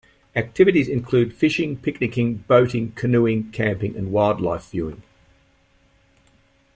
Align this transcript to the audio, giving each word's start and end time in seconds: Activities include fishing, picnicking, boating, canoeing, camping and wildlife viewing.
Activities 0.35 0.87
include 0.87 1.31
fishing, 1.31 1.77
picnicking, 1.77 2.37
boating, 2.47 2.91
canoeing, 2.93 3.51
camping 3.51 3.95
and 3.95 4.11
wildlife 4.11 4.71
viewing. 4.71 5.03